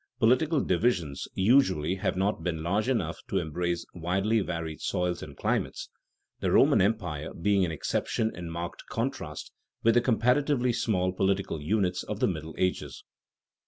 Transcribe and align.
Political 0.17 0.61
divisions 0.61 1.27
usually 1.35 1.93
have 1.97 2.17
not 2.17 2.41
been 2.41 2.63
large 2.63 2.89
enough 2.89 3.19
to 3.27 3.37
embrace 3.37 3.85
widely 3.93 4.39
varied 4.39 4.81
soils 4.81 5.21
and 5.21 5.37
climates, 5.37 5.89
the 6.39 6.49
Roman 6.49 6.81
Empire 6.81 7.31
being 7.35 7.63
an 7.65 7.71
exception 7.71 8.35
in 8.35 8.49
marked 8.49 8.81
contrast 8.89 9.51
with 9.83 9.93
the 9.93 10.01
comparatively 10.01 10.73
small 10.73 11.11
political 11.13 11.61
units 11.61 12.01
of 12.01 12.19
the 12.19 12.25
Middle 12.27 12.55
Ages. 12.57 13.03